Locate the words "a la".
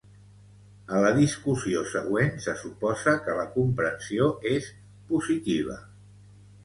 0.93-1.11